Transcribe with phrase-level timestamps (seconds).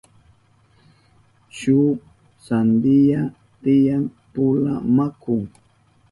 [1.57, 1.97] Shuk
[2.45, 3.21] sandiya
[3.63, 5.37] tiyan pula maku.